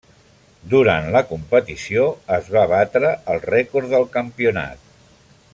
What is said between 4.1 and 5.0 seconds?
Campionat.